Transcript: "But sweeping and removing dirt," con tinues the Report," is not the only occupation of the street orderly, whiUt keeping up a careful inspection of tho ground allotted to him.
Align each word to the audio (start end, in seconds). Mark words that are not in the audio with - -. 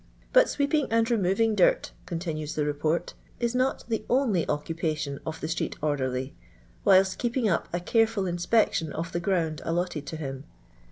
"But 0.33 0.49
sweeping 0.49 0.87
and 0.91 1.11
removing 1.11 1.53
dirt," 1.53 1.91
con 2.07 2.17
tinues 2.17 2.55
the 2.55 2.65
Report," 2.65 3.13
is 3.39 3.53
not 3.53 3.87
the 3.87 4.03
only 4.09 4.49
occupation 4.49 5.19
of 5.27 5.39
the 5.39 5.47
street 5.47 5.75
orderly, 5.79 6.33
whiUt 6.87 7.19
keeping 7.19 7.47
up 7.47 7.67
a 7.71 7.79
careful 7.79 8.25
inspection 8.25 8.91
of 8.93 9.11
tho 9.11 9.19
ground 9.19 9.61
allotted 9.63 10.07
to 10.07 10.15
him. 10.17 10.45